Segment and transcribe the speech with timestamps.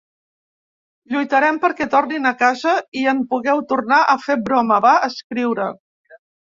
[1.15, 5.75] Lluitarem perquè tornin a casa i en pugueu tornar a fer broma, va escriure.